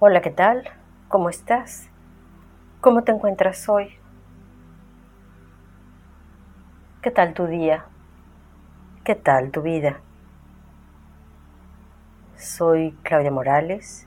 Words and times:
Hola, 0.00 0.20
¿qué 0.20 0.30
tal? 0.30 0.62
¿Cómo 1.08 1.28
estás? 1.28 1.90
¿Cómo 2.80 3.02
te 3.02 3.10
encuentras 3.10 3.68
hoy? 3.68 3.96
¿Qué 7.02 7.10
tal 7.10 7.34
tu 7.34 7.46
día? 7.46 7.84
¿Qué 9.02 9.16
tal 9.16 9.50
tu 9.50 9.60
vida? 9.60 10.00
Soy 12.36 12.96
Claudia 13.02 13.32
Morales 13.32 14.06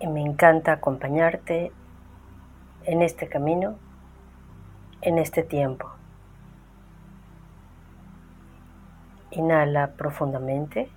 y 0.00 0.08
me 0.08 0.22
encanta 0.22 0.72
acompañarte 0.72 1.70
en 2.82 3.00
este 3.00 3.28
camino, 3.28 3.76
en 5.02 5.18
este 5.18 5.44
tiempo. 5.44 5.88
Inhala 9.30 9.92
profundamente 9.92 10.90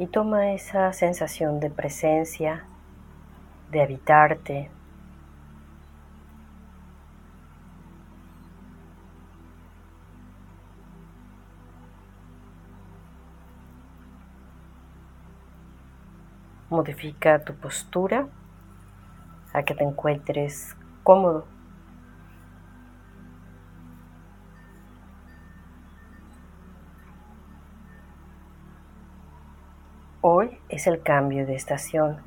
y 0.00 0.06
toma 0.06 0.52
esa 0.52 0.90
sensación 0.94 1.60
de 1.60 1.68
presencia, 1.68 2.64
de 3.70 3.82
habitarte. 3.82 4.70
Modifica 16.70 17.44
tu 17.44 17.52
postura 17.56 18.26
a 19.52 19.62
que 19.64 19.74
te 19.74 19.84
encuentres 19.84 20.74
cómodo. 21.02 21.59
Hoy 30.22 30.58
es 30.68 30.86
el 30.86 31.02
cambio 31.02 31.46
de 31.46 31.54
estación, 31.54 32.18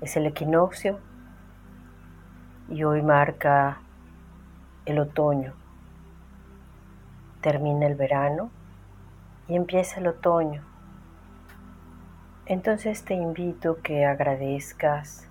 es 0.00 0.16
el 0.16 0.26
equinoccio 0.26 0.98
y 2.68 2.82
hoy 2.82 3.00
marca 3.00 3.78
el 4.86 4.98
otoño. 4.98 5.52
Termina 7.42 7.86
el 7.86 7.94
verano 7.94 8.50
y 9.46 9.54
empieza 9.54 10.00
el 10.00 10.08
otoño. 10.08 10.64
Entonces 12.46 13.04
te 13.04 13.14
invito 13.14 13.80
que 13.82 14.04
agradezcas 14.04 15.28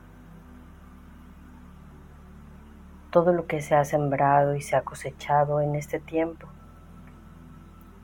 todo 3.12 3.34
lo 3.34 3.48
que 3.48 3.60
se 3.60 3.76
ha 3.76 3.84
sembrado 3.84 4.56
y 4.56 4.62
se 4.62 4.78
ha 4.78 4.84
cosechado 4.84 5.60
en 5.60 5.76
este 5.76 6.00
tiempo. 6.00 6.48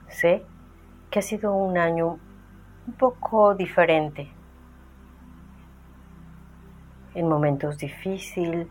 Sé 0.09 0.43
que 1.09 1.19
ha 1.19 1.21
sido 1.21 1.53
un 1.53 1.77
año 1.77 2.19
un 2.87 2.93
poco 2.93 3.55
diferente. 3.55 4.29
En 7.13 7.27
momentos 7.29 7.77
difíciles, 7.77 8.67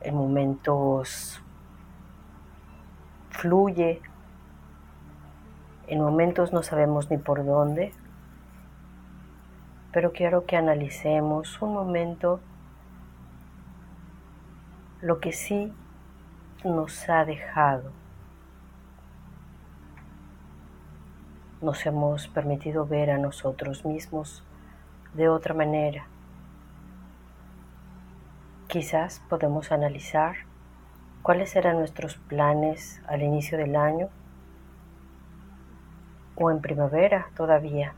en 0.00 0.14
momentos 0.14 1.42
fluye, 3.30 4.00
en 5.86 6.00
momentos 6.00 6.52
no 6.52 6.62
sabemos 6.62 7.10
ni 7.10 7.16
por 7.16 7.44
dónde, 7.44 7.92
pero 9.92 10.12
quiero 10.12 10.44
que 10.44 10.56
analicemos 10.56 11.60
un 11.60 11.72
momento 11.74 12.40
lo 15.00 15.18
que 15.18 15.32
sí 15.32 15.72
nos 16.64 17.08
ha 17.08 17.24
dejado 17.24 18.01
nos 21.62 21.86
hemos 21.86 22.26
permitido 22.26 22.86
ver 22.86 23.10
a 23.10 23.18
nosotros 23.18 23.84
mismos 23.84 24.42
de 25.14 25.28
otra 25.28 25.54
manera. 25.54 26.06
Quizás 28.66 29.22
podemos 29.28 29.70
analizar 29.70 30.34
cuáles 31.22 31.54
eran 31.54 31.78
nuestros 31.78 32.16
planes 32.16 33.00
al 33.06 33.22
inicio 33.22 33.56
del 33.58 33.76
año 33.76 34.08
o 36.34 36.50
en 36.50 36.60
primavera 36.60 37.28
todavía. 37.36 37.94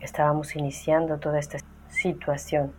Estábamos 0.00 0.56
iniciando 0.56 1.18
toda 1.18 1.38
esta 1.38 1.58
situación. 1.88 2.72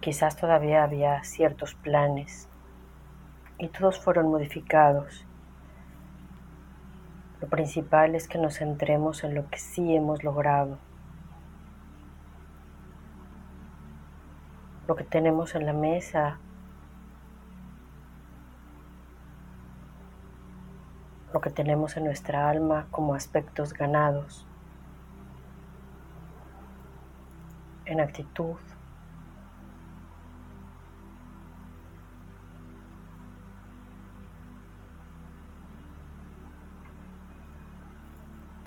Quizás 0.00 0.36
todavía 0.36 0.82
había 0.82 1.22
ciertos 1.22 1.76
planes 1.76 2.48
y 3.58 3.68
todos 3.68 4.00
fueron 4.00 4.28
modificados 4.28 5.24
lo 7.44 7.50
principal 7.50 8.14
es 8.14 8.26
que 8.26 8.38
nos 8.38 8.56
centremos 8.56 9.22
en 9.22 9.34
lo 9.34 9.50
que 9.50 9.58
sí 9.58 9.94
hemos 9.94 10.24
logrado, 10.24 10.78
lo 14.88 14.96
que 14.96 15.04
tenemos 15.04 15.54
en 15.54 15.66
la 15.66 15.74
mesa, 15.74 16.38
lo 21.34 21.42
que 21.42 21.50
tenemos 21.50 21.98
en 21.98 22.04
nuestra 22.04 22.48
alma 22.48 22.86
como 22.90 23.14
aspectos 23.14 23.74
ganados, 23.74 24.46
en 27.84 28.00
actitud. 28.00 28.56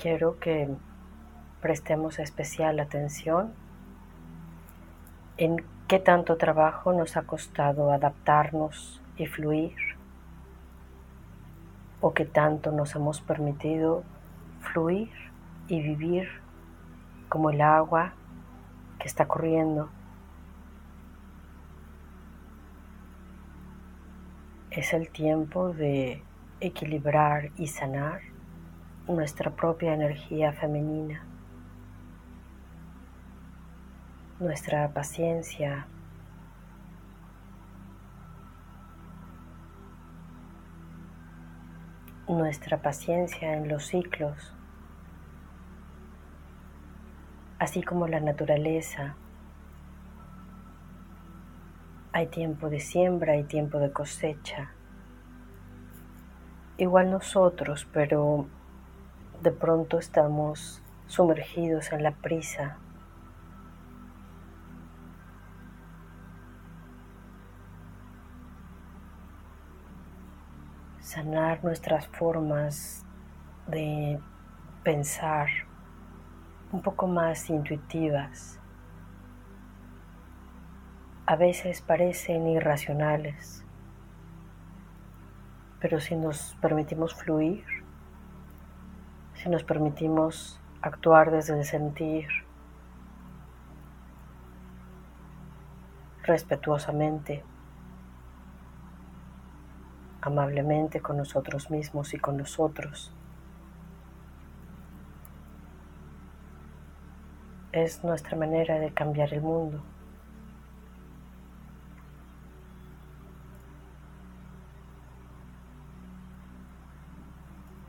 Quiero 0.08 0.40
que 0.40 0.70
prestemos 1.60 2.18
especial 2.20 2.80
atención 2.80 3.52
en 5.36 5.58
qué 5.90 6.00
tanto 6.00 6.38
trabajo 6.38 6.94
nos 6.94 7.18
ha 7.18 7.24
costado 7.24 7.92
adaptarnos 7.92 9.02
y 9.18 9.26
fluir 9.26 9.76
o 12.00 12.14
qué 12.14 12.24
tanto 12.24 12.72
nos 12.72 12.96
hemos 12.96 13.20
permitido 13.20 14.06
fluir 14.62 15.12
y 15.68 15.82
vivir 15.82 16.30
como 17.28 17.50
el 17.50 17.60
agua 17.60 18.14
que 19.00 19.10
está 19.10 19.28
corriendo. 19.28 19.90
Es 24.72 24.94
el 24.94 25.10
tiempo 25.10 25.74
de 25.74 26.24
equilibrar 26.62 27.52
y 27.58 27.68
sanar 27.68 28.37
nuestra 29.08 29.52
propia 29.52 29.94
energía 29.94 30.52
femenina, 30.52 31.24
nuestra 34.40 34.90
paciencia, 34.90 35.88
nuestra 42.28 42.82
paciencia 42.82 43.54
en 43.54 43.70
los 43.70 43.86
ciclos, 43.86 44.54
así 47.60 47.82
como 47.82 48.08
la 48.08 48.20
naturaleza. 48.20 49.16
Hay 52.12 52.28
tiempo 52.28 52.70
de 52.70 52.82
siembra 52.82 53.38
y 53.38 53.44
tiempo 53.44 53.80
de 53.80 53.92
cosecha. 53.92 54.72
Igual 56.78 57.10
nosotros, 57.10 57.88
pero 57.92 58.48
de 59.42 59.52
pronto 59.52 60.00
estamos 60.00 60.82
sumergidos 61.06 61.92
en 61.92 62.04
la 62.04 62.12
prisa. 62.12 62.78
Sanar 71.00 71.64
nuestras 71.64 72.08
formas 72.08 73.06
de 73.68 74.20
pensar 74.84 75.48
un 76.72 76.82
poco 76.82 77.08
más 77.08 77.50
intuitivas. 77.50 78.60
A 81.26 81.36
veces 81.36 81.82
parecen 81.82 82.48
irracionales, 82.48 83.64
pero 85.80 86.00
si 86.00 86.16
nos 86.16 86.58
permitimos 86.62 87.14
fluir, 87.14 87.77
nos 89.50 89.64
permitimos 89.64 90.60
actuar 90.82 91.32
desde 91.32 91.58
el 91.58 91.66
sentir, 91.66 92.28
respetuosamente, 96.24 97.44
amablemente 100.22 101.00
con 101.02 101.18
nosotros 101.18 101.72
mismos 101.72 102.14
y 102.14 102.18
con 102.18 102.38
nosotros. 102.38 103.14
Es 107.72 108.04
nuestra 108.04 108.36
manera 108.36 108.80
de 108.80 108.92
cambiar 108.92 109.34
el 109.34 109.42
mundo. 109.42 109.82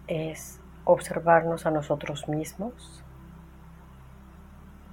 Es 0.07 0.61
observarnos 0.91 1.67
a 1.67 1.71
nosotros 1.71 2.29
mismos 2.29 3.05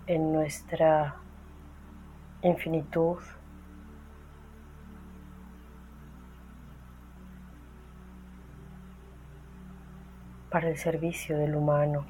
en 0.08 0.34
nuestra 0.34 1.16
infinitud 2.42 3.18
para 10.50 10.68
el 10.68 10.78
servicio 10.78 11.38
del 11.38 11.56
humano, 11.56 12.06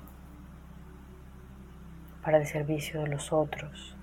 para 2.24 2.40
el 2.40 2.48
servicio 2.48 3.02
de 3.02 3.08
los 3.08 3.32
otros. 3.32 3.96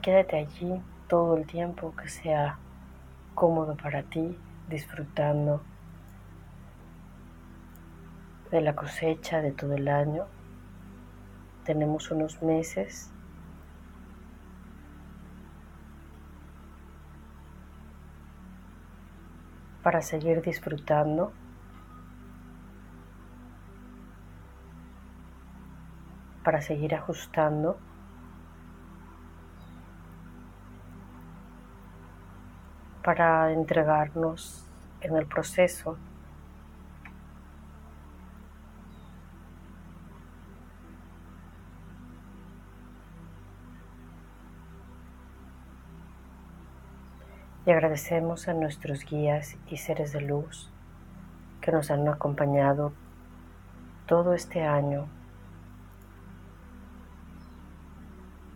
Quédate 0.00 0.36
allí 0.36 0.80
todo 1.08 1.36
el 1.36 1.46
tiempo 1.46 1.94
que 1.94 2.08
sea 2.08 2.58
cómodo 3.34 3.76
para 3.76 4.02
ti, 4.02 4.36
disfrutando 4.68 5.62
de 8.50 8.60
la 8.60 8.74
cosecha 8.74 9.40
de 9.40 9.52
todo 9.52 9.74
el 9.74 9.88
año. 9.88 10.26
Tenemos 11.64 12.10
unos 12.10 12.42
meses 12.42 13.10
para 19.82 20.02
seguir 20.02 20.42
disfrutando. 20.42 21.32
para 26.42 26.62
seguir 26.62 26.94
ajustando 26.94 27.78
para 33.10 33.50
entregarnos 33.50 34.64
en 35.00 35.16
el 35.16 35.26
proceso. 35.26 35.98
Y 47.66 47.72
agradecemos 47.72 48.46
a 48.46 48.54
nuestros 48.54 49.04
guías 49.04 49.56
y 49.66 49.78
seres 49.78 50.12
de 50.12 50.20
luz 50.20 50.70
que 51.60 51.72
nos 51.72 51.90
han 51.90 52.06
acompañado 52.06 52.92
todo 54.06 54.34
este 54.34 54.62
año, 54.62 55.08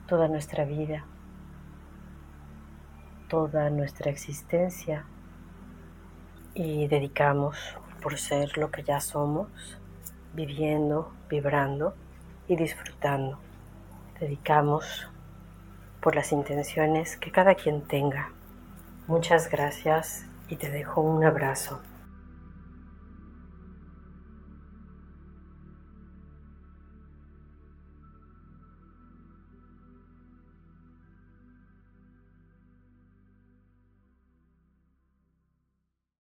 toda 0.06 0.29
nuestra 0.29 0.65
vida 0.65 1.05
toda 3.34 3.69
nuestra 3.69 4.12
existencia 4.12 5.06
y 6.54 6.86
dedicamos 6.86 7.56
por 8.00 8.16
ser 8.16 8.56
lo 8.58 8.70
que 8.70 8.84
ya 8.84 9.00
somos, 9.00 9.48
viviendo, 10.34 11.12
vibrando 11.28 11.96
y 12.46 12.54
disfrutando. 12.54 13.40
Dedicamos 14.20 15.08
por 16.00 16.14
las 16.14 16.31
intenciones 16.31 17.16
que 17.16 17.32
cada 17.32 17.56
quien 17.56 17.82
tenga. 17.82 18.31
Muchas 19.08 19.50
gracias 19.50 20.26
y 20.46 20.54
te 20.54 20.70
dejo 20.70 21.00
un 21.00 21.25
abrazo. 21.25 21.81